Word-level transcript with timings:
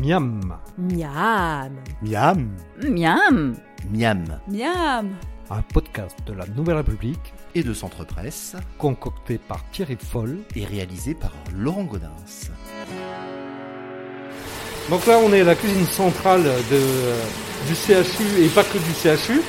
Miam, 0.00 0.40
Miam. 0.78 1.72
Miam. 2.02 2.48
Miam 2.82 3.54
Miam. 3.90 4.24
Miam 4.48 5.16
un 5.50 5.62
podcast 5.62 6.16
de 6.26 6.32
la 6.32 6.46
Nouvelle 6.46 6.76
République 6.76 7.34
Et 7.56 7.64
de 7.64 7.74
Centre 7.74 8.04
Presse 8.04 8.54
concocté 8.78 9.38
par 9.38 9.64
Thierry 9.72 9.98
Foll. 10.00 10.38
et 10.54 10.64
réalisé 10.64 11.14
par 11.14 11.32
Laurent 11.52 11.82
Godin. 11.82 12.12
Donc 14.88 15.06
là, 15.06 15.18
on 15.24 15.32
est 15.32 15.40
à 15.40 15.44
la 15.44 15.54
cuisine 15.56 15.86
centrale 15.86 16.42
de, 16.44 16.80
du 17.66 17.74
CHU 17.74 18.44
et 18.44 18.48
pas 18.48 18.64
que 18.64 18.78
du 18.78 18.92
CHU. 18.92 19.40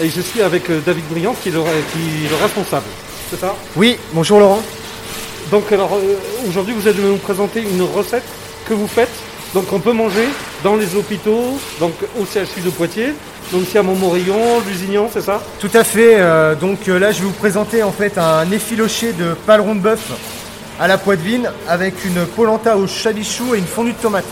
Et 0.00 0.08
je 0.08 0.20
suis 0.22 0.40
avec 0.40 0.70
euh, 0.70 0.80
David 0.84 1.04
Briand 1.10 1.34
qui 1.42 1.50
est 1.50 1.52
le, 1.52 1.60
qui 1.60 2.24
est 2.26 2.30
le 2.30 2.36
responsable. 2.36 2.86
C'est 3.30 3.36
ça? 3.38 3.54
Oui, 3.76 3.98
bonjour 4.14 4.40
Laurent. 4.40 4.62
Donc 5.50 5.70
alors 5.70 5.94
euh, 5.94 6.16
aujourd'hui, 6.48 6.72
vous 6.74 6.88
allez 6.88 7.02
nous 7.02 7.18
présenter 7.18 7.62
une 7.62 7.82
recette 7.82 8.24
que 8.66 8.72
vous 8.74 8.86
faites. 8.86 9.12
Donc 9.54 9.70
on 9.72 9.80
peut 9.80 9.92
manger 9.92 10.28
dans 10.64 10.76
les 10.76 10.94
hôpitaux, 10.96 11.58
donc 11.78 11.92
au 12.18 12.24
CHU 12.24 12.62
de 12.64 12.70
Poitiers, 12.70 13.12
donc 13.52 13.62
ici 13.64 13.76
à 13.76 13.82
Montmorillon, 13.82 14.60
Lusignan, 14.66 15.10
c'est 15.12 15.20
ça? 15.20 15.42
Tout 15.60 15.70
à 15.74 15.84
fait. 15.84 16.14
euh, 16.16 16.54
donc 16.54 16.88
euh, 16.88 16.98
là, 16.98 17.12
je 17.12 17.18
vais 17.18 17.26
vous 17.26 17.32
présenter 17.32 17.82
en 17.82 17.92
fait 17.92 18.16
un 18.16 18.50
effiloché 18.50 19.12
de 19.12 19.34
paleron 19.46 19.74
de 19.74 19.80
bœuf 19.80 20.00
à 20.80 20.88
la 20.88 20.96
poitevine 20.96 21.50
avec 21.68 22.02
une 22.06 22.24
polenta 22.24 22.78
au 22.78 22.86
chabichou 22.86 23.54
et 23.54 23.58
une 23.58 23.66
fondue 23.66 23.92
de 23.92 23.98
tomate. 23.98 24.24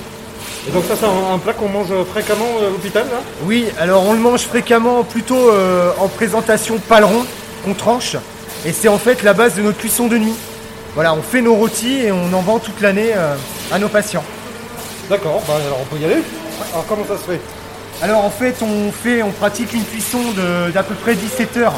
Et 0.66 0.70
donc 0.70 0.84
ça, 0.88 0.94
c'est 0.98 1.04
un, 1.04 1.34
un 1.34 1.38
plat 1.38 1.52
qu'on 1.52 1.68
mange 1.68 1.92
fréquemment 2.10 2.48
euh, 2.62 2.68
à 2.68 2.70
l'hôpital, 2.70 3.04
là? 3.10 3.20
Oui, 3.44 3.66
alors 3.78 4.06
on 4.08 4.14
le 4.14 4.20
mange 4.20 4.42
fréquemment 4.42 5.04
plutôt 5.04 5.50
euh, 5.50 5.90
en 5.98 6.08
présentation 6.08 6.78
paleron 6.78 7.26
qu'on 7.62 7.74
tranche. 7.74 8.16
Et 8.64 8.72
c'est 8.72 8.88
en 8.88 8.98
fait 8.98 9.22
la 9.22 9.34
base 9.34 9.54
de 9.54 9.60
notre 9.60 9.78
cuisson 9.78 10.06
de 10.06 10.16
nuit. 10.16 10.34
Voilà, 10.94 11.12
on 11.12 11.20
fait 11.22 11.42
nos 11.42 11.54
rôtis 11.54 11.98
et 12.06 12.10
on 12.10 12.32
en 12.32 12.40
vend 12.40 12.58
toute 12.58 12.80
l'année 12.80 13.12
à 13.70 13.78
nos 13.78 13.88
patients. 13.88 14.24
D'accord, 15.10 15.42
bah 15.46 15.54
alors 15.66 15.78
on 15.82 15.84
peut 15.94 16.00
y 16.00 16.04
aller. 16.04 16.22
Alors 16.72 16.86
comment 16.88 17.04
ça 17.04 17.18
se 17.18 17.30
fait? 17.32 17.40
Alors 18.00 18.24
en 18.24 18.30
fait, 18.30 18.54
on 18.62 18.92
fait, 18.92 19.22
on 19.24 19.30
pratique 19.32 19.72
une 19.74 19.84
cuisson 19.84 20.20
de- 20.36 20.70
d'à 20.70 20.84
peu 20.84 20.94
près 20.94 21.14
17 21.16 21.56
heures, 21.56 21.74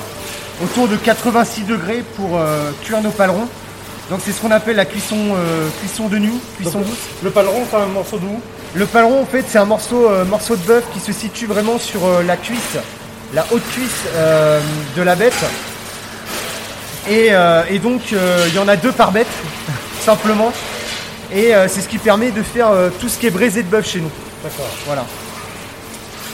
autour 0.62 0.86
de 0.86 0.96
86 0.96 1.62
degrés 1.62 2.04
pour 2.16 2.36
euh, 2.38 2.70
cuire 2.84 3.00
nos 3.00 3.10
palerons. 3.10 3.48
Donc 4.10 4.20
c'est 4.22 4.32
ce 4.32 4.40
qu'on 4.42 4.50
appelle 4.50 4.76
la 4.76 4.84
cuisson, 4.84 5.16
euh, 5.34 5.66
cuisson 5.80 6.08
de 6.08 6.18
nuit, 6.18 6.38
cuisson 6.58 6.80
douce. 6.80 6.98
Le 7.22 7.30
paleron, 7.30 7.62
c'est 7.70 7.76
un 7.78 7.86
morceau 7.86 8.18
d'où 8.18 8.38
Le 8.74 8.84
paleron 8.84 9.22
en 9.22 9.26
fait 9.26 9.44
c'est 9.48 9.58
un 9.58 9.64
morceau, 9.64 10.10
euh, 10.10 10.24
morceau 10.26 10.54
de 10.54 10.62
bœuf 10.66 10.84
qui 10.92 11.00
se 11.00 11.12
situe 11.12 11.46
vraiment 11.46 11.78
sur 11.78 12.00
la 12.26 12.36
cuisse, 12.36 12.76
la 13.32 13.46
haute 13.50 13.66
cuisse 13.72 14.02
de 14.94 15.02
la 15.02 15.14
bête. 15.16 15.32
Et, 17.08 17.30
et 17.70 17.78
donc 17.78 18.12
il 18.12 18.54
y 18.54 18.58
en 18.58 18.68
a 18.68 18.76
deux 18.76 18.92
par 18.92 19.10
bête, 19.10 19.26
simplement. 20.04 20.52
Et 21.34 21.54
euh, 21.54 21.66
c'est 21.66 21.80
ce 21.80 21.88
qui 21.88 21.98
permet 21.98 22.30
de 22.30 22.42
faire 22.42 22.68
euh, 22.68 22.90
tout 23.00 23.08
ce 23.08 23.18
qui 23.18 23.26
est 23.26 23.30
braisé 23.30 23.62
de 23.62 23.68
bœuf 23.68 23.88
chez 23.88 24.00
nous. 24.00 24.10
D'accord. 24.42 24.68
Voilà. 24.84 25.06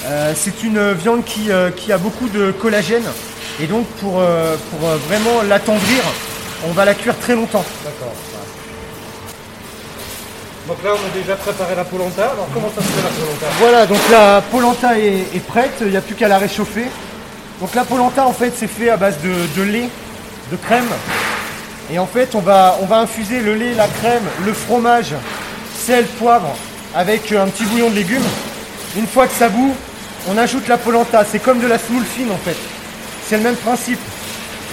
Euh, 0.07 0.33
c'est 0.35 0.63
une 0.65 0.93
viande 0.93 1.25
qui, 1.25 1.51
qui 1.77 1.93
a 1.93 1.99
beaucoup 1.99 2.29
de 2.29 2.51
collagène 2.53 3.05
et 3.61 3.67
donc 3.67 3.87
pour, 4.01 4.23
pour 4.71 4.89
vraiment 5.09 5.43
l'attendrir, 5.49 6.03
on 6.67 6.73
va 6.73 6.85
la 6.85 6.95
cuire 6.95 7.17
très 7.19 7.35
longtemps. 7.35 7.65
D'accord. 7.85 8.15
Donc 10.67 10.79
là, 10.85 10.91
on 10.93 11.07
a 11.07 11.21
déjà 11.21 11.35
préparé 11.37 11.75
la 11.75 11.85
polenta. 11.85 12.25
Alors 12.25 12.49
comment 12.53 12.71
ça 12.75 12.83
se 12.83 12.89
fait 12.89 13.03
la 13.03 13.09
polenta? 13.09 13.47
Voilà, 13.59 13.87
donc 13.87 13.99
la 14.11 14.43
polenta 14.51 14.99
est, 14.99 15.27
est 15.35 15.47
prête, 15.47 15.75
il 15.81 15.89
n'y 15.89 15.97
a 15.97 16.01
plus 16.01 16.15
qu'à 16.15 16.29
la 16.29 16.39
réchauffer. 16.39 16.87
Donc 17.61 17.75
la 17.75 17.85
polenta 17.85 18.27
en 18.27 18.33
fait 18.33 18.53
c'est 18.57 18.69
fait 18.69 18.91
à 18.91 18.97
base 18.97 19.17
de, 19.23 19.61
de 19.61 19.63
lait, 19.63 19.89
de 20.51 20.57
crème. 20.57 20.89
Et 21.93 21.99
en 21.99 22.07
fait 22.07 22.35
on 22.35 22.41
va, 22.41 22.79
on 22.83 22.87
va 22.87 22.99
infuser 22.99 23.41
le 23.41 23.55
lait, 23.55 23.75
la 23.75 23.87
crème, 23.89 24.23
le 24.45 24.53
fromage, 24.53 25.15
sel, 25.77 26.05
poivre 26.05 26.55
avec 26.95 27.33
euh, 27.33 27.43
un 27.43 27.47
petit 27.49 27.65
bouillon 27.65 27.91
de 27.91 27.95
légumes. 27.95 28.23
Une 28.97 29.07
fois 29.07 29.27
que 29.27 29.35
ça 29.35 29.49
bout, 29.49 29.75
on 30.29 30.37
ajoute 30.37 30.69
la 30.69 30.77
polenta. 30.79 31.25
C'est 31.25 31.39
comme 31.39 31.61
de 31.61 31.67
la 31.67 31.79
semoule 31.79 32.05
fine 32.05 32.31
en 32.31 32.37
fait. 32.39 32.57
C'est 33.27 33.37
le 33.37 33.43
même 33.43 33.57
principe. 33.57 34.01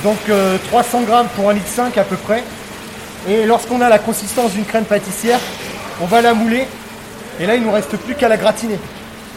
Donc 0.04 0.18
euh, 0.30 0.58
300 0.70 1.02
grammes 1.04 1.28
pour 1.36 1.50
1,5 1.50 1.54
litre 1.56 2.00
à 2.00 2.04
peu 2.04 2.16
près. 2.18 2.44
Et 3.28 3.46
lorsqu'on 3.46 3.82
a 3.82 3.90
la 3.90 4.00
consistance 4.00 4.52
d'une 4.52 4.66
crème 4.66 4.86
pâtissière, 4.86 5.40
on 6.02 6.06
va 6.06 6.22
la 6.22 6.34
mouler. 6.34 6.68
Et 7.40 7.46
là 7.46 7.56
il 7.56 7.64
nous 7.64 7.72
reste 7.72 7.96
plus 7.98 8.16
qu'à 8.16 8.28
la 8.28 8.38
gratiner. 8.38 8.78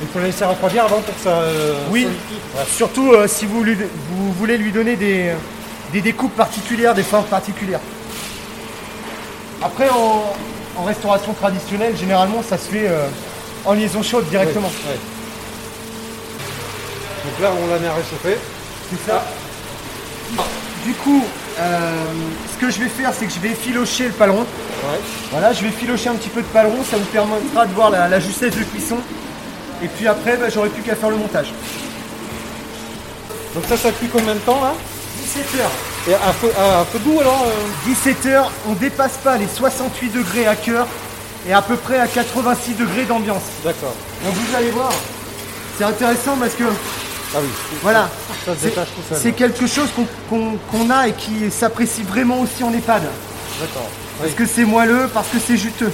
Il 0.00 0.06
faut 0.08 0.18
la 0.20 0.26
laisser 0.26 0.44
refroidir 0.44 0.84
avant 0.84 1.00
pour 1.00 1.14
que 1.14 1.20
ça. 1.22 1.30
euh, 1.30 1.74
Oui. 1.90 2.04
Ouais. 2.06 2.64
surtout 2.72 3.12
euh, 3.12 3.26
si 3.26 3.46
vous, 3.46 3.62
lui- 3.64 3.76
vous 4.10 4.32
voulez 4.34 4.56
lui 4.56 4.70
donner 4.70 4.94
des, 4.96 5.30
des 5.92 6.00
découpes 6.00 6.34
particulières, 6.36 6.94
des 6.94 7.02
formes 7.02 7.24
particulières. 7.26 7.80
Après, 9.62 9.88
en, 9.88 10.34
en 10.76 10.84
restauration 10.84 11.32
traditionnelle, 11.32 11.96
généralement, 11.96 12.42
ça 12.48 12.58
se 12.58 12.68
fait 12.68 12.86
euh, 12.88 13.08
en 13.64 13.72
liaison 13.72 14.02
chaude 14.02 14.28
directement. 14.28 14.68
Ouais, 14.68 14.92
ouais. 14.92 14.98
Donc 17.24 17.40
là, 17.42 17.50
on 17.62 17.66
la 17.68 17.78
met 17.78 17.88
à 17.88 17.94
réchauffer. 17.94 18.38
C'est 18.90 19.10
ça. 19.10 19.24
Du 20.84 20.92
coup, 20.94 21.24
euh, 21.58 21.92
ce 22.54 22.60
que 22.60 22.70
je 22.70 22.78
vais 22.78 22.88
faire, 22.88 23.12
c'est 23.18 23.26
que 23.26 23.32
je 23.32 23.40
vais 23.40 23.50
effilocher 23.50 24.06
le 24.06 24.12
paleron. 24.12 24.40
Ouais. 24.40 25.00
Voilà, 25.32 25.52
je 25.52 25.62
vais 25.62 25.70
filocher 25.70 26.08
un 26.08 26.14
petit 26.14 26.28
peu 26.28 26.40
de 26.40 26.46
paleron, 26.46 26.78
ça 26.88 26.96
vous 26.96 27.04
permettra 27.06 27.66
de 27.66 27.72
voir 27.72 27.90
la, 27.90 28.08
la 28.08 28.20
justesse 28.20 28.54
de 28.54 28.62
cuisson. 28.62 28.98
Et 29.82 29.88
puis 29.88 30.06
après, 30.06 30.36
bah, 30.36 30.48
j'aurai 30.48 30.68
plus 30.68 30.82
qu'à 30.82 30.94
faire 30.94 31.10
le 31.10 31.16
montage. 31.16 31.52
Donc 33.54 33.64
ça, 33.68 33.76
ça 33.76 33.90
cuit 33.90 34.08
combien 34.08 34.34
de 34.34 34.40
temps 34.40 34.60
là? 34.62 34.74
17 35.34 35.60
heures. 35.60 35.70
Et 36.08 36.14
à 36.14 36.32
feu, 36.32 36.50
à 36.58 36.84
feu 36.84 36.98
doux 37.00 37.20
alors 37.20 37.46
euh 37.46 37.90
17h, 37.92 38.44
on 38.68 38.72
dépasse 38.72 39.18
pas 39.22 39.36
les 39.36 39.46
68 39.46 40.10
degrés 40.10 40.46
à 40.46 40.56
cœur 40.56 40.86
et 41.48 41.52
à 41.52 41.60
peu 41.62 41.76
près 41.76 41.98
à 42.00 42.06
86 42.06 42.74
degrés 42.74 43.04
d'ambiance. 43.04 43.42
D'accord. 43.64 43.94
Donc 44.24 44.34
vous 44.34 44.56
allez 44.56 44.70
voir, 44.70 44.90
c'est 45.76 45.84
intéressant 45.84 46.36
parce 46.40 46.54
que 46.54 46.64
Ah 47.34 47.38
oui. 47.42 47.48
voilà, 47.82 48.08
Ça 48.46 48.54
se 48.54 48.60
c'est 48.60 48.68
détache 48.70 48.88
tout 48.88 49.02
seul. 49.08 49.18
c'est 49.22 49.32
quelque 49.32 49.66
chose 49.66 49.88
qu'on 50.30 50.90
a 50.90 51.08
et 51.08 51.12
qui 51.12 51.50
s'apprécie 51.50 52.02
vraiment 52.02 52.40
aussi 52.40 52.64
en 52.64 52.72
EHPAD. 52.72 53.02
D'accord. 53.60 53.88
Parce 54.20 54.32
que 54.32 54.46
c'est 54.46 54.64
moelleux, 54.64 55.08
parce 55.12 55.28
que 55.28 55.38
c'est 55.38 55.56
juteux. 55.56 55.92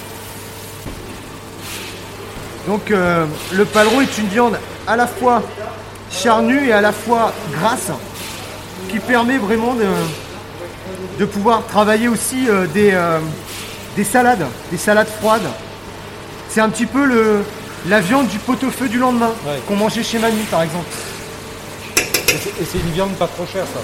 Donc 2.66 2.90
euh, 2.90 3.26
le 3.52 3.64
paleron 3.66 4.00
est 4.00 4.16
une 4.18 4.28
viande 4.28 4.58
à 4.86 4.96
la 4.96 5.06
fois 5.06 5.42
charnue 6.10 6.68
et 6.68 6.72
à 6.72 6.80
la 6.80 6.92
fois 6.92 7.32
grasse 7.52 7.90
qui 8.94 9.00
permet 9.00 9.38
vraiment 9.38 9.74
de, 9.74 9.86
de 11.18 11.24
pouvoir 11.24 11.66
travailler 11.66 12.06
aussi 12.06 12.48
euh, 12.48 12.66
des, 12.68 12.92
euh, 12.92 13.18
des 13.96 14.04
salades, 14.04 14.46
des 14.70 14.76
salades 14.78 15.08
froides. 15.08 15.48
C'est 16.48 16.60
un 16.60 16.68
petit 16.68 16.86
peu 16.86 17.04
le, 17.04 17.42
la 17.88 18.00
viande 18.00 18.28
du 18.28 18.38
pot-au-feu 18.38 18.88
du 18.88 18.98
lendemain 18.98 19.32
Ouais. 19.44 19.58
qu'on 19.66 19.74
mangeait 19.74 20.04
chez 20.04 20.20
Mamie 20.20 20.44
par 20.48 20.62
exemple. 20.62 20.86
Et 21.98 22.64
c'est- 22.64 22.78
une 22.78 22.92
viande 22.92 23.10
pas 23.14 23.26
trop 23.26 23.44
chère 23.52 23.64
ça. 23.64 23.80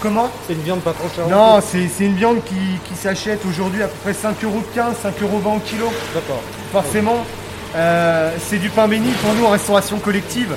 Comment? 0.00 0.30
C'est 0.46 0.54
une 0.54 0.62
viande 0.62 0.80
pas 0.80 0.92
trop 0.92 1.08
chère. 1.14 1.28
Non, 1.28 1.60
c'est 1.60 1.88
c'est 1.94 2.04
une 2.04 2.14
viande 2.16 2.42
qui, 2.44 2.54
qui 2.88 2.94
s'achète 2.98 3.40
aujourd'hui 3.46 3.82
à 3.82 3.88
peu 3.88 3.96
près 4.02 4.12
5,15€, 4.12 4.94
5,20€ 4.94 5.56
au 5.56 5.60
kilo. 5.60 5.92
D'accord. 6.14 6.40
Forcément, 6.72 7.24
euh, 7.76 8.30
c'est 8.48 8.58
du 8.58 8.70
pain 8.70 8.88
béni 8.88 9.10
pour 9.22 9.34
nous 9.34 9.44
en 9.44 9.50
restauration 9.50 9.98
collective, 9.98 10.54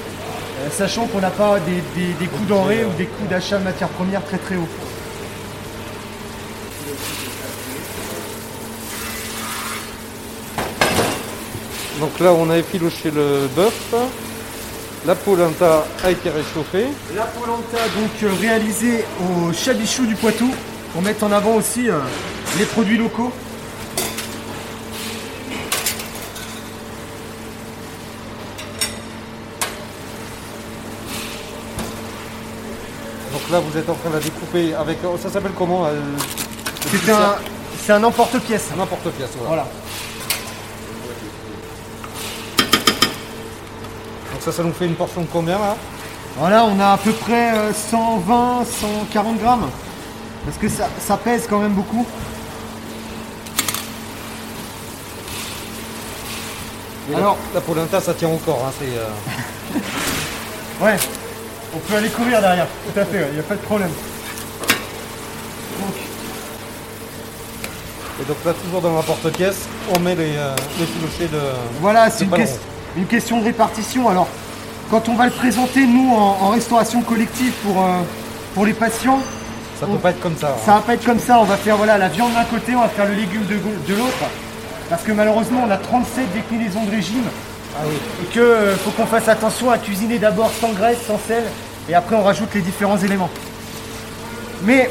sachant 0.71 1.05
qu'on 1.07 1.19
n'a 1.19 1.29
pas 1.29 1.59
des, 1.59 1.81
des- 1.95 2.13
des 2.13 2.25
coûts 2.27 2.45
denrées 2.47 2.85
ou 2.85 2.91
des 2.97 3.05
coûts 3.05 3.27
d'achat 3.29 3.57
de 3.59 3.63
matières 3.63 3.89
premières 3.89 4.23
très 4.25 4.37
très 4.37 4.55
hauts. 4.55 4.67
Donc 11.99 12.19
là, 12.19 12.31
on 12.33 12.49
a 12.49 12.57
effiloché 12.57 13.11
le 13.11 13.47
bœuf. 13.55 13.93
La 15.05 15.15
polenta 15.15 15.85
a 16.03 16.11
été 16.11 16.29
réchauffée. 16.29 16.87
La 17.15 17.23
polenta 17.23 17.77
donc 17.95 18.11
euh, 18.23 18.29
réalisée 18.39 19.05
au 19.21 19.53
Chabichou 19.53 20.05
du 20.05 20.15
Poitou, 20.15 20.51
pour 20.93 21.01
mettre 21.01 21.23
en 21.23 21.31
avant 21.31 21.55
aussi 21.55 21.89
euh, 21.89 21.99
les 22.59 22.65
produits 22.65 22.97
locaux. 22.97 23.31
Là, 33.51 33.59
vous 33.59 33.77
êtes 33.77 33.89
en 33.89 33.93
train 33.95 34.09
de 34.09 34.15
la 34.15 34.21
découper 34.21 34.73
avec. 34.73 34.97
oh, 35.05 35.17
Ça 35.21 35.29
s'appelle 35.29 35.51
comment 35.57 35.85
euh, 35.85 35.99
C'est 36.91 37.11
un, 37.11 37.35
c'est 37.85 37.93
un 37.93 38.03
emporte-pièce. 38.03 38.65
Un 38.77 38.81
emporte-pièce, 38.81 39.29
voilà. 39.37 39.47
Voilà. 39.63 39.67
Donc 44.33 44.41
ça, 44.41 44.51
ça 44.51 44.63
nous 44.63 44.73
fait 44.73 44.85
une 44.85 44.95
portion 44.95 45.21
de 45.21 45.27
combien 45.31 45.57
là? 45.59 45.75
Voilà, 46.37 46.65
on 46.65 46.79
a 46.79 46.91
à 46.93 46.97
peu 46.97 47.11
près 47.13 47.57
euh, 47.57 47.73
120, 47.73 48.63
140 48.65 49.39
grammes. 49.39 49.69
Parce 50.45 50.57
que 50.57 50.69
ça, 50.69 50.87
ça 51.05 51.17
pèse 51.17 51.47
quand 51.49 51.59
même 51.59 51.73
beaucoup. 51.73 52.05
Et 57.09 57.13
la- 57.13 57.17
Alors- 57.19 57.37
la, 57.53 57.61
polenta, 57.61 57.99
ça 58.01 58.13
tient 58.13 58.27
encore. 58.29 58.63
Hein, 58.67 58.71
c'est, 58.79 58.97
euh, 58.97 59.79
Ouais, 60.85 60.95
on 61.77 61.89
peut 61.91 61.95
aller 61.97 62.09
courir 62.09 62.41
derrière, 62.41 62.65
tout 62.91 62.99
à 62.99 63.05
fait, 63.05 63.27
il 63.29 63.33
n'y 63.35 63.39
a 63.39 63.43
pas 63.43 63.55
de 63.55 63.59
problème. 63.61 63.89
Donc, 65.79 65.93
Et 68.21 68.25
donc 68.25 68.37
là, 68.45 68.53
toujours 68.53 68.81
dans 68.81 68.95
la 68.95 69.03
porte-pièce, 69.03 69.67
on 69.95 69.99
met 69.99 70.15
les, 70.15 70.35
euh, 70.37 70.55
les 70.79 71.27
de. 71.27 71.39
Voilà, 71.81 72.09
c'est 72.09 72.25
une, 72.25 72.31
une 72.97 73.05
question 73.05 73.39
de 73.39 73.45
répartition. 73.45 74.09
Alors, 74.09 74.27
quand 74.89 75.07
on 75.09 75.13
va 75.15 75.25
le 75.25 75.31
présenter, 75.31 75.85
nous, 75.85 76.13
en, 76.13 76.37
en 76.41 76.49
restauration 76.49 77.01
collective 77.01 77.51
pour, 77.63 77.83
euh, 77.83 78.01
pour 78.55 78.65
les 78.65 78.73
patients, 78.73 79.21
Ça 79.79 79.85
peut 79.85 79.97
pas 79.97 80.09
être 80.09 80.19
comme 80.19 80.37
ça. 80.37 80.47
hein. 80.49 80.61
ça 80.65 80.73
va 80.75 80.79
pas 80.81 80.95
être 80.95 81.05
comme 81.05 81.19
ça. 81.19 81.39
On 81.39 81.43
va 81.43 81.57
faire 81.57 81.77
voilà, 81.77 81.97
la 81.99 82.07
viande 82.07 82.33
d'un 82.33 82.45
côté, 82.45 82.75
on 82.75 82.81
va 82.81 82.89
faire 82.89 83.05
le 83.05 83.13
légume 83.13 83.45
de, 83.45 83.55
de 83.55 83.95
l'autre. 83.99 84.23
Parce 84.89 85.03
que 85.03 85.11
malheureusement, 85.11 85.65
on 85.67 85.71
a 85.71 85.77
37 85.77 86.33
déclinaisons 86.33 86.85
de 86.85 86.91
régime. 86.91 87.25
Ah 87.75 87.83
oui. 87.87 87.95
Et 88.23 88.33
que 88.33 88.39
euh, 88.39 88.75
faut 88.77 88.89
qu'on 88.91 89.05
fasse 89.05 89.27
attention 89.27 89.69
à 89.69 89.77
cuisiner 89.77 90.17
d'abord 90.17 90.49
sans 90.59 90.71
graisse, 90.71 90.97
sans 91.05 91.19
sel. 91.27 91.43
Et 91.89 91.95
après, 91.95 92.15
on 92.15 92.23
rajoute 92.23 92.53
les 92.53 92.61
différents 92.61 92.97
éléments. 92.97 93.29
Mais, 94.63 94.89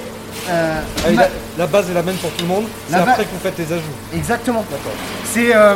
euh, 0.48 0.80
Ah 1.06 1.10
ma- 1.10 1.22
la, 1.22 1.28
la 1.58 1.66
base 1.66 1.90
est 1.90 1.94
la 1.94 2.02
même 2.02 2.16
pour 2.16 2.30
tout 2.32 2.42
le 2.42 2.48
monde. 2.48 2.64
C'est 2.88 2.94
ba- 2.96 3.12
après 3.12 3.24
que 3.24 3.30
vous 3.30 3.40
faites 3.42 3.58
les 3.58 3.72
ajouts. 3.72 3.82
Exactement. 4.14 4.64
C'est. 5.32 5.54
euh, 5.54 5.74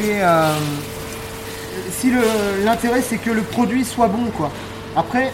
euh, 0.00 0.54
si 1.98 2.12
l'intérêt 2.64 3.02
c'est 3.06 3.18
que 3.18 3.30
le 3.30 3.42
produit 3.42 3.84
soit 3.84 4.06
bon 4.08 4.30
quoi. 4.36 4.50
Après, 4.96 5.32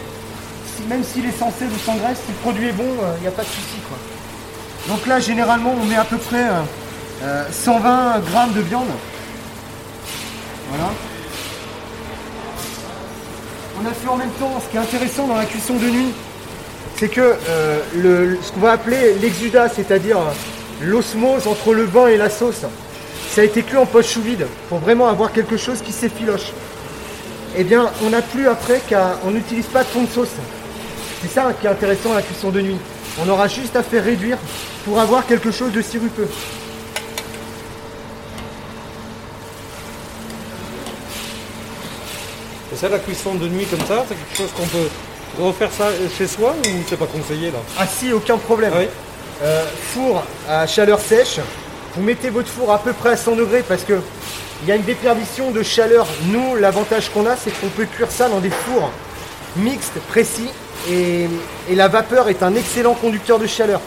si- 0.75 0.83
même 0.87 1.03
s'il 1.03 1.25
est 1.25 1.31
sel 1.37 1.67
ou 1.69 1.79
sans 1.85 1.95
graisse, 1.95 2.17
si 2.25 2.31
le 2.31 2.37
produit 2.41 2.67
est 2.69 2.73
bon, 2.73 2.87
il 3.17 3.21
n'y 3.21 3.27
a 3.27 3.31
pas 3.31 3.43
de 3.43 3.47
souci 3.47 3.77
quoi. 3.87 3.97
Donc 4.87 5.05
là 5.07 5.19
généralement 5.19 5.73
on 5.79 5.85
met 5.85 5.95
à 5.95 6.03
peu 6.03 6.17
près 6.17 6.43
euh, 6.43 6.61
euh, 7.23 7.43
120 7.51 8.19
grammes 8.29 8.53
de 8.53 8.61
viande. 8.61 8.87
Voilà. 10.69 10.91
On 13.81 13.85
a 13.85 13.91
fait 13.91 14.07
en 14.07 14.15
même 14.15 14.29
temps, 14.39 14.61
ce 14.63 14.71
qui 14.71 14.77
est 14.77 14.79
intéressant 14.79 15.27
dans 15.27 15.35
la 15.35 15.45
cuisson 15.45 15.75
de 15.75 15.87
nuit, 15.87 16.13
c'est 16.97 17.09
que 17.09 17.35
euh, 17.49 18.35
ce 18.41 18.51
qu'on 18.53 18.61
va 18.61 18.71
appeler 18.71 19.15
l'exudat, 19.21 19.67
c'est-à-dire 19.67 20.17
euh, 20.17 20.31
l'osmose 20.81 21.45
entre 21.45 21.73
le 21.73 21.83
vin 21.83 22.07
et 22.07 22.15
la 22.15 22.29
sauce, 22.29 22.61
ça 23.31 23.41
a 23.41 23.43
été 23.43 23.63
cuit 23.63 23.75
en 23.75 23.85
poche 23.85 24.07
sous 24.07 24.21
vide 24.21 24.47
pour 24.69 24.79
vraiment 24.79 25.07
avoir 25.07 25.33
quelque 25.33 25.57
chose 25.57 25.81
qui 25.81 25.91
s'effiloche. 25.91 26.53
Eh 27.57 27.65
bien, 27.65 27.89
on 28.05 28.11
n'a 28.11 28.21
plus 28.21 28.47
après 28.47 28.81
qu'à. 28.87 29.19
On 29.25 29.31
n'utilise 29.31 29.65
pas 29.65 29.83
de 29.83 29.89
fond 29.89 30.03
de 30.03 30.09
sauce. 30.09 30.29
C'est 31.21 31.31
ça 31.31 31.51
qui 31.59 31.67
est 31.67 31.69
intéressant 31.69 32.13
à 32.13 32.15
la 32.15 32.21
cuisson 32.21 32.51
de 32.51 32.61
nuit. 32.61 32.77
On 33.21 33.27
aura 33.27 33.47
juste 33.47 33.75
à 33.75 33.83
faire 33.83 34.03
réduire 34.03 34.37
pour 34.85 34.99
avoir 34.99 35.25
quelque 35.25 35.51
chose 35.51 35.71
de 35.71 35.81
sirupeux. 35.81 36.27
Et 42.75 42.77
ça, 42.77 42.89
la 42.89 42.99
cuisson 42.99 43.35
de 43.35 43.47
nuit 43.47 43.65
comme 43.67 43.79
ça, 43.87 44.03
c'est 44.09 44.15
quelque 44.15 44.35
chose 44.37 44.49
qu'on 44.57 44.67
peut 44.67 44.89
refaire 45.39 45.69
ça 45.71 45.85
chez 46.17 46.27
soi 46.27 46.53
ou 46.65 46.69
c'est 46.89 46.97
pas 46.99 47.05
conseillé 47.05 47.47
là? 47.51 47.59
Ah 47.79 47.87
si, 47.87 48.11
aucun 48.11 48.37
problème. 48.37 48.71
Ah 48.75 48.79
oui 48.81 48.87
Euh, 49.43 49.63
four 49.93 50.23
à 50.49 50.67
chaleur 50.67 50.99
sèche. 50.99 51.39
Vous 51.95 52.01
mettez 52.03 52.29
votre 52.29 52.49
four 52.49 52.71
à 52.73 52.79
peu 52.79 52.91
près 52.91 53.11
à 53.11 53.17
100 53.17 53.37
degrés 53.37 53.63
parce 53.65 53.83
que 53.83 53.99
il 54.63 54.67
y 54.69 54.71
a 54.73 54.75
une 54.75 54.83
déperdition 54.83 55.51
de 55.51 55.63
chaleur. 55.63 56.05
Nous, 56.27 56.55
l'avantage 56.55 57.09
qu'on 57.11 57.25
a, 57.25 57.37
c'est 57.37 57.51
qu'on 57.61 57.67
peut 57.67 57.85
cuire 57.85 58.11
ça 58.11 58.27
dans 58.27 58.39
des 58.39 58.49
fours 58.49 58.89
mixtes, 59.55 59.97
précis, 60.09 60.49
et, 60.89 61.27
et 61.69 61.75
la 61.75 61.87
vapeur 61.87 62.27
est 62.27 62.43
un 62.43 62.55
excellent 62.55 62.93
conducteur 62.93 63.39
de 63.39 63.47
chaleur. 63.47 63.79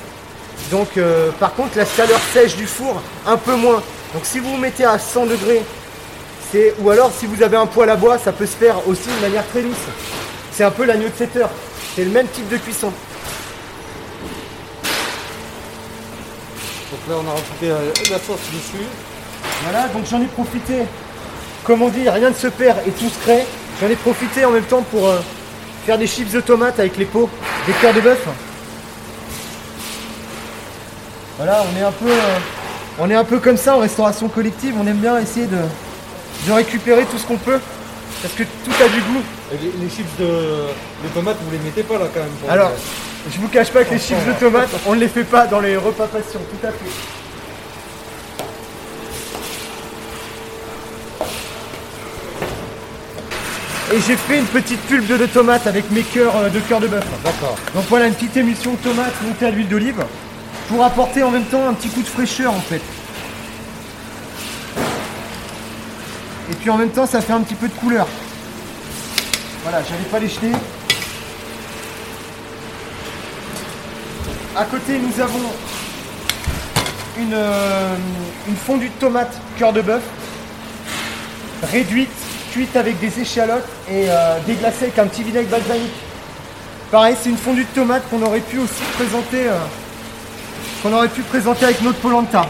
Donc, 0.70 0.96
euh, 0.96 1.30
par 1.40 1.54
contre, 1.54 1.76
la 1.76 1.84
chaleur 1.84 2.20
sèche 2.32 2.56
du 2.56 2.66
four, 2.66 3.02
un 3.26 3.36
peu 3.36 3.54
moins. 3.54 3.82
Donc, 4.14 4.22
si 4.24 4.38
vous 4.38 4.50
vous 4.50 4.56
mettez 4.56 4.84
à 4.84 4.98
100 4.98 5.26
degrés, 5.26 5.62
c'est 6.50 6.74
ou 6.80 6.90
alors 6.90 7.10
si 7.12 7.26
vous 7.26 7.42
avez 7.42 7.56
un 7.56 7.66
poêle 7.66 7.90
à 7.90 7.96
bois, 7.96 8.18
ça 8.18 8.32
peut 8.32 8.46
se 8.46 8.56
faire 8.56 8.86
aussi 8.88 9.08
de 9.08 9.20
manière 9.20 9.46
très 9.48 9.62
douce. 9.62 9.76
C'est 10.52 10.64
un 10.64 10.70
peu 10.70 10.84
l'agneau 10.84 11.08
de 11.08 11.14
7 11.16 11.36
heures. 11.36 11.50
C'est 11.94 12.04
le 12.04 12.10
même 12.10 12.26
type 12.28 12.48
de 12.48 12.56
cuisson. 12.56 12.92
Donc 16.90 17.00
là, 17.08 17.14
on 17.22 17.28
a 17.28 17.32
rajouté 17.32 17.70
euh, 17.70 17.92
la 18.10 18.18
sauce 18.18 18.40
dessus. 18.52 18.84
Voilà, 19.64 19.88
donc 19.88 20.04
j'en 20.10 20.22
ai 20.22 20.26
profité. 20.26 20.84
Comme 21.64 21.82
on 21.82 21.88
dit, 21.88 22.08
rien 22.08 22.30
ne 22.30 22.34
se 22.34 22.46
perd 22.46 22.78
et 22.86 22.90
tout 22.92 23.08
se 23.08 23.18
crée. 23.20 23.44
J'en 23.80 23.88
ai 23.88 23.96
profité 23.96 24.44
en 24.44 24.50
même 24.50 24.64
temps 24.64 24.82
pour 24.82 25.06
euh, 25.06 25.18
faire 25.84 25.98
des 25.98 26.06
chips 26.06 26.32
de 26.32 26.40
tomates 26.40 26.80
avec 26.80 26.96
les 26.96 27.04
pots, 27.04 27.28
des 27.66 27.72
cœurs 27.74 27.94
de 27.94 28.00
bœuf. 28.00 28.26
Voilà, 31.36 31.62
on 31.72 31.78
est 31.78 31.82
un 31.82 31.92
peu, 31.92 32.10
euh, 32.10 32.38
on 32.98 33.10
est 33.10 33.14
un 33.14 33.24
peu 33.24 33.38
comme 33.38 33.56
ça 33.56 33.76
en 33.76 33.80
restauration 33.80 34.28
collective. 34.28 34.74
On 34.80 34.86
aime 34.86 34.96
bien 34.96 35.18
essayer 35.18 35.46
de, 35.46 35.58
de 36.46 36.52
récupérer 36.52 37.04
tout 37.04 37.18
ce 37.18 37.26
qu'on 37.26 37.36
peut, 37.36 37.60
parce 38.22 38.34
que 38.34 38.42
tout 38.42 38.82
a 38.84 38.88
du 38.88 39.00
goût. 39.00 39.22
Et 39.52 39.56
les, 39.58 39.84
les 39.84 39.90
chips 39.90 40.06
de, 40.18 40.28
tomates, 41.14 41.36
vous 41.44 41.50
les 41.50 41.58
mettez 41.58 41.82
pas 41.82 41.98
là 41.98 42.06
quand 42.12 42.20
même. 42.20 42.28
pour 42.40 42.50
Alors, 42.50 42.70
les- 42.70 43.32
je 43.32 43.38
vous 43.40 43.48
cache 43.48 43.70
pas 43.70 43.84
que 43.84 43.92
les 43.94 43.98
chips 44.00 44.24
de 44.26 44.32
tomates, 44.32 44.70
on 44.86 44.94
ne 44.94 45.00
les 45.00 45.08
fait 45.08 45.24
pas 45.24 45.46
dans 45.46 45.60
les 45.60 45.76
repas 45.76 46.06
passion, 46.06 46.40
tout 46.50 46.66
à 46.66 46.70
fait. 46.70 46.90
Et 53.94 54.00
j'ai 54.06 54.16
fait 54.16 54.38
une 54.38 54.44
petite 54.46 54.80
pulpe 54.82 55.06
de 55.06 55.24
tomates 55.26 55.66
avec 55.66 55.90
mes 55.90 56.02
cœurs 56.02 56.36
euh, 56.36 56.48
de 56.50 56.60
cœur 56.60 56.78
de 56.80 56.88
bœuf. 56.88 57.04
D'accord. 57.24 57.56
Donc 57.74 57.84
voilà 57.88 58.06
une 58.06 58.14
petite 58.14 58.36
émulsion 58.36 58.72
de 58.72 58.76
tomates 58.78 59.14
montée 59.22 59.46
à 59.46 59.50
l'huile 59.50 59.68
d'olive 59.68 60.04
pour 60.68 60.84
apporter 60.84 61.22
en 61.22 61.30
même 61.30 61.44
temps 61.44 61.66
un 61.66 61.72
petit 61.72 61.88
coup 61.88 62.02
de 62.02 62.06
fraîcheur 62.08 62.52
en 62.52 62.60
fait. 62.60 62.82
Puis 66.60 66.70
en 66.70 66.76
même 66.76 66.90
temps 66.90 67.06
ça 67.06 67.20
fait 67.20 67.32
un 67.32 67.40
petit 67.40 67.54
peu 67.54 67.68
de 67.68 67.74
couleur. 67.74 68.06
Voilà, 69.62 69.82
j'allais 69.82 70.08
pas 70.10 70.18
les 70.18 70.28
jeter. 70.28 70.52
À 74.56 74.64
côté 74.64 74.98
nous 74.98 75.20
avons 75.20 75.52
une, 77.18 77.34
euh, 77.34 77.96
une 78.48 78.56
fondue 78.56 78.88
de 78.88 79.00
tomate 79.00 79.40
cœur 79.58 79.72
de 79.72 79.82
bœuf 79.82 80.02
réduite, 81.62 82.10
cuite 82.52 82.76
avec 82.76 82.98
des 83.00 83.20
échalotes 83.20 83.68
et 83.90 84.06
euh, 84.08 84.38
déglacée 84.46 84.84
avec 84.84 84.98
un 84.98 85.06
petit 85.06 85.22
vinaigre 85.22 85.48
balsamique. 85.48 85.92
Pareil, 86.90 87.16
c'est 87.20 87.28
une 87.28 87.36
fondue 87.36 87.64
de 87.64 87.74
tomate 87.74 88.08
qu'on 88.08 88.22
aurait 88.22 88.40
pu 88.40 88.58
aussi 88.58 88.82
présenter, 88.94 89.48
euh, 89.48 89.58
qu'on 90.82 90.92
aurait 90.92 91.08
pu 91.08 91.22
présenter 91.22 91.66
avec 91.66 91.82
notre 91.82 91.98
polenta. 91.98 92.48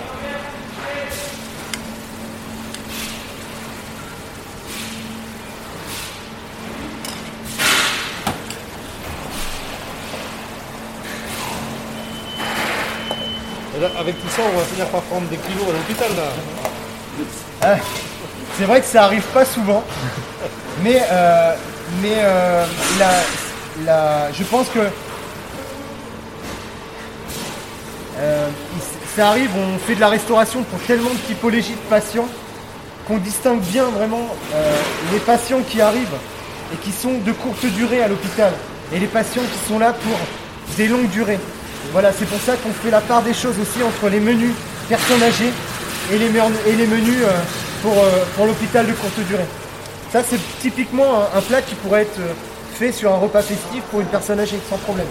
Avec 13.99 14.21
tout 14.21 14.29
ça, 14.29 14.43
on 14.53 14.59
va 14.59 14.65
finir 14.65 14.87
par 14.87 15.03
prendre 15.03 15.27
des 15.29 15.37
kilos 15.37 15.69
à 15.69 15.73
l'hôpital 15.73 16.09
là. 16.17 17.69
Ouais. 17.69 17.79
C'est 18.59 18.65
vrai 18.65 18.81
que 18.81 18.87
ça 18.87 19.05
arrive 19.05 19.23
pas 19.23 19.45
souvent, 19.45 19.85
mais, 20.83 21.01
euh, 21.13 21.55
euh, 22.05 22.65
je 24.33 24.43
pense 24.45 24.67
que 24.69 24.81
euh, 28.19 28.49
ça 29.15 29.29
arrive, 29.29 29.51
on 29.57 29.79
fait 29.79 29.95
de 29.95 30.01
la 30.01 30.09
restauration 30.09 30.65
pour 30.65 30.81
tellement 30.81 31.11
de 31.11 31.19
typologies 31.29 31.75
de 31.75 31.89
patients 31.89 32.27
qu'on 33.07 33.19
distingue 33.19 33.61
bien 33.61 33.85
vraiment 33.85 34.27
les 35.13 35.21
patients 35.21 35.61
qui 35.61 35.81
arrivent 35.81 36.19
et 36.73 36.77
qui 36.79 36.91
sont 36.91 37.19
de 37.25 37.31
courte 37.31 37.65
durée 37.65 38.03
à 38.03 38.09
l'hôpital 38.09 38.53
et 38.93 38.99
les 38.99 39.07
patients 39.07 39.43
qui 39.43 39.69
sont 39.69 39.79
là 39.79 39.93
pour 39.93 40.19
des 40.77 40.89
longues 40.89 41.11
durées. 41.11 41.39
Voilà, 41.93 42.13
c'est 42.13 42.27
pour 42.27 42.41
ça 42.41 42.55
qu'on 42.57 42.73
fait 42.73 42.91
la 42.91 43.01
part 43.01 43.23
des 43.23 43.33
choses 43.35 43.59
aussi 43.59 43.83
entre 43.83 44.11
les 44.11 44.21
menus 44.21 44.53
personnes 44.89 45.23
âgées 45.23 45.53
et 46.13 46.19
les, 46.19 46.29
mer- 46.29 46.51
et 46.67 46.73
les 46.73 46.87
menus 46.87 47.23
euh, 47.23 47.31
pour, 47.83 47.93
euh, 47.93 48.25
pour 48.37 48.47
l'hôpital 48.47 48.87
de 48.87 48.93
courte 48.93 49.19
durée. 49.27 49.47
Ça, 50.13 50.23
c'est 50.29 50.39
typiquement 50.61 51.23
un, 51.35 51.41
plat 51.41 51.61
qui 51.63 51.75
pourrait 51.77 52.03
être 52.03 52.19
euh, 52.21 52.33
fait 52.75 52.93
sur 52.93 53.13
un 53.13 53.19
repas 53.19 53.43
festif 53.43 53.83
pour 53.91 54.01
une 54.01 54.07
personne 54.07 54.39
âgée, 54.41 54.59
sans 54.69 54.77
problème. 54.79 55.07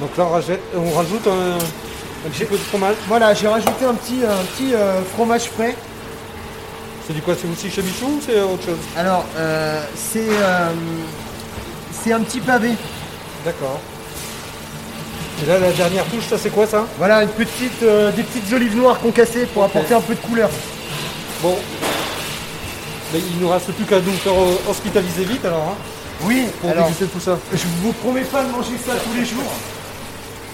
Donc 0.00 0.16
là, 0.16 0.24
on 0.24 0.30
rajoute, 0.32 0.60
on 0.74 0.90
rajoute 0.96 1.26
un, 1.26 1.56
un 2.26 2.30
petit 2.30 2.44
peu 2.44 2.56
de 2.56 2.62
fromage. 2.62 2.96
Voilà, 3.08 3.34
j'ai 3.34 3.48
rajouté 3.48 3.84
un 3.84 3.94
petit, 3.94 4.20
un 4.24 4.44
petit 4.44 4.74
euh, 4.74 5.02
fromage 5.14 5.44
frais. 5.50 5.74
C'est 7.06 7.12
du 7.14 7.22
quoi? 7.22 7.34
C'est 7.38 7.48
aussi 7.48 7.70
chez 7.70 7.82
Michou 7.82 8.06
ou 8.06 8.20
c'est 8.24 8.40
autre 8.40 8.64
chose? 8.64 8.78
Alors, 8.96 9.24
euh, 9.36 9.82
c'est 9.96 10.28
euh, 10.28 10.70
c'est 12.02 12.12
un 12.12 12.20
petit 12.20 12.40
pavé. 12.40 12.70
D'accord. 13.44 13.80
Et 15.42 15.46
là, 15.46 15.58
la 15.58 15.72
dernière 15.72 16.04
touche, 16.06 16.26
ça 16.28 16.36
c'est 16.38 16.50
quoi 16.50 16.66
ça? 16.66 16.86
Voilà, 16.98 17.22
une 17.22 17.28
petite, 17.30 17.82
euh, 17.82 18.10
des 18.12 18.22
petites 18.22 18.52
olives 18.52 18.76
noires 18.76 18.98
concassées 19.00 19.46
pour 19.46 19.64
apporter 19.64 19.94
un 19.94 20.00
peu 20.00 20.14
de 20.14 20.20
couleur. 20.20 20.50
Bon. 21.42 21.56
Mais 23.12 23.20
il 23.20 23.40
nous 23.40 23.48
reste 23.48 23.72
plus 23.72 23.84
qu'à 23.86 24.00
nous 24.00 24.12
faire 24.12 24.34
euh, 24.34 24.58
hospitaliser 24.68 25.24
vite 25.24 25.44
alors, 25.44 25.68
hein, 25.72 25.76
Oui, 26.22 26.46
pour 26.60 26.70
alors, 26.70 26.88
tout 26.90 27.20
ça. 27.20 27.38
je 27.52 27.64
vous 27.82 27.92
promets 27.94 28.20
pas 28.22 28.44
de 28.44 28.50
manger 28.50 28.76
ça 28.84 28.92
tous 29.02 29.18
les 29.18 29.24
jours. 29.24 29.50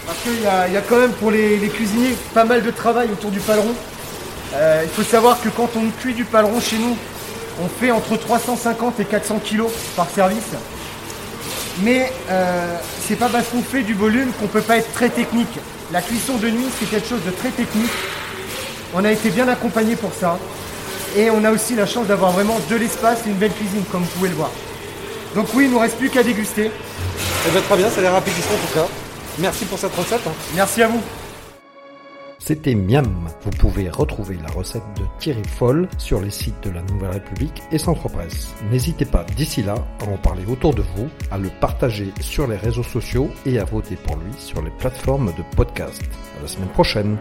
Parce 0.05 0.19
qu'il 0.19 0.41
y 0.41 0.47
a, 0.47 0.67
il 0.67 0.73
y 0.73 0.77
a 0.77 0.81
quand 0.81 0.99
même 0.99 1.11
pour 1.11 1.31
les, 1.31 1.57
les 1.57 1.67
cuisiniers 1.67 2.15
pas 2.33 2.45
mal 2.45 2.63
de 2.63 2.71
travail 2.71 3.09
autour 3.11 3.29
du 3.29 3.39
paleron. 3.41 3.73
Euh, 4.55 4.83
il 4.85 4.89
faut 4.89 5.03
savoir 5.03 5.41
que 5.41 5.49
quand 5.49 5.69
on 5.75 5.89
cuit 5.99 6.13
du 6.13 6.23
paleron 6.23 6.61
chez 6.61 6.77
nous, 6.77 6.95
on 7.61 7.67
fait 7.67 7.91
entre 7.91 8.15
350 8.15 9.01
et 9.01 9.05
400 9.05 9.39
kilos 9.43 9.69
par 9.97 10.07
service. 10.09 10.53
Mais 11.83 12.11
euh, 12.29 12.77
c'est 13.07 13.15
pas 13.15 13.29
parce 13.29 13.47
qu'on 13.49 13.61
fait 13.61 13.83
du 13.83 13.93
volume 13.93 14.31
qu'on 14.39 14.47
peut 14.47 14.61
pas 14.61 14.77
être 14.77 14.91
très 14.93 15.09
technique. 15.09 15.59
La 15.91 16.01
cuisson 16.01 16.35
de 16.37 16.49
nuit, 16.49 16.65
c'est 16.79 16.89
quelque 16.89 17.07
chose 17.07 17.23
de 17.25 17.31
très 17.31 17.49
technique. 17.49 17.91
On 18.93 19.03
a 19.05 19.11
été 19.11 19.29
bien 19.29 19.47
accompagné 19.47 19.95
pour 19.95 20.11
ça. 20.13 20.37
Et 21.15 21.29
on 21.29 21.43
a 21.43 21.51
aussi 21.51 21.75
la 21.75 21.85
chance 21.85 22.07
d'avoir 22.07 22.31
vraiment 22.31 22.59
de 22.69 22.75
l'espace 22.75 23.19
et 23.25 23.29
une 23.29 23.35
belle 23.37 23.53
cuisine, 23.53 23.83
comme 23.91 24.01
vous 24.01 24.09
pouvez 24.09 24.29
le 24.29 24.35
voir. 24.35 24.51
Donc 25.35 25.47
oui, 25.53 25.65
il 25.65 25.71
nous 25.71 25.79
reste 25.79 25.97
plus 25.97 26.09
qu'à 26.09 26.23
déguster. 26.23 26.71
Eh 27.47 27.51
ben, 27.51 27.61
très 27.61 27.77
bien, 27.77 27.89
ça 27.89 27.99
a 27.99 28.01
l'air 28.01 28.15
appétissant 28.15 28.53
en 28.53 28.67
tout 28.67 28.73
cas. 28.73 28.87
Merci 29.39 29.65
pour 29.65 29.77
cette 29.77 29.95
recette. 29.95 30.21
hein. 30.27 30.31
Merci 30.55 30.81
à 30.83 30.87
vous. 30.87 31.01
C'était 32.47 32.75
Miam. 32.75 33.27
Vous 33.41 33.49
pouvez 33.49 33.89
retrouver 33.89 34.37
la 34.41 34.47
recette 34.47 34.81
de 34.95 35.03
Thierry 35.19 35.43
Foll 35.43 35.89
sur 35.97 36.21
les 36.21 36.29
sites 36.29 36.63
de 36.63 36.69
la 36.69 36.81
Nouvelle 36.81 37.09
République 37.09 37.61
et 37.73 37.77
Centre 37.77 38.07
Presse. 38.07 38.53
N'hésitez 38.71 39.03
pas 39.03 39.25
d'ici 39.35 39.63
là 39.63 39.75
à 39.99 40.05
en 40.05 40.15
parler 40.15 40.45
autour 40.49 40.73
de 40.73 40.81
vous, 40.95 41.09
à 41.29 41.37
le 41.37 41.49
partager 41.59 42.13
sur 42.21 42.47
les 42.47 42.55
réseaux 42.55 42.83
sociaux 42.83 43.29
et 43.45 43.59
à 43.59 43.65
voter 43.65 43.97
pour 43.97 44.15
lui 44.15 44.31
sur 44.37 44.61
les 44.61 44.71
plateformes 44.71 45.33
de 45.37 45.43
podcast. 45.57 46.01
À 46.39 46.41
la 46.41 46.47
semaine 46.47 46.69
prochaine. 46.69 47.17